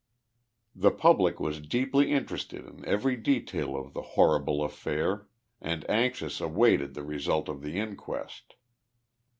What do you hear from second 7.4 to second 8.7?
of the inquest.